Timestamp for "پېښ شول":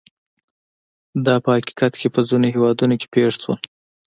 3.13-3.59